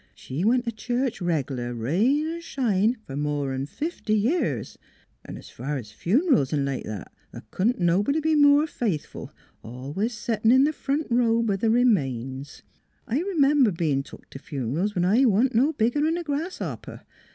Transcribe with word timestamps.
She's 0.15 0.43
went 0.43 0.65
t' 0.65 0.71
church 0.71 1.21
reg'lar, 1.21 1.75
rain 1.75 2.25
er 2.29 2.41
shine, 2.41 2.95
for 3.05 3.15
more 3.15 3.53
'n 3.53 3.67
fifty 3.67 4.15
years. 4.15 4.79
'N' 5.25 5.37
as 5.37 5.49
fer 5.49 5.79
fun'rals 5.83 6.51
'n' 6.51 6.65
like 6.65 6.85
that, 6.85 7.13
th' 7.35 7.51
couldn't 7.51 7.79
nobody 7.79 8.19
be 8.19 8.33
more 8.33 8.65
faithful, 8.65 9.31
always 9.61 10.13
settin' 10.13 10.51
in 10.51 10.65
th' 10.65 10.73
front 10.73 11.05
row 11.11 11.43
b' 11.43 11.55
th' 11.55 11.69
remains. 11.69 12.63
I 13.05 13.21
r'member 13.21 13.69
bein' 13.69 14.01
took 14.01 14.27
t' 14.31 14.39
fun'rals 14.39 14.95
when 14.95 15.05
I 15.05 15.25
wa'n't 15.25 15.53
no 15.53 15.71
bigger 15.71 16.03
'n 16.07 16.17
a 16.17 16.23
grasshopper. 16.23 17.01